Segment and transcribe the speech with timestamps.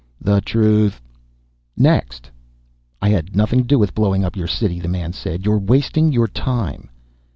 [0.19, 0.99] "The truth."
[1.77, 2.31] "Next!"
[3.03, 5.45] "I had nothing to do with blowing up your city," the man said.
[5.45, 6.89] "You're wasting your time."